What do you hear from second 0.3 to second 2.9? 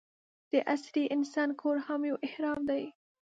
د عصري انسان کور هم یو اهرام دی.